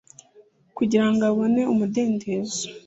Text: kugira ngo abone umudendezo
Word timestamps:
kugira 0.77 1.07
ngo 1.11 1.21
abone 1.29 1.61
umudendezo 1.73 2.63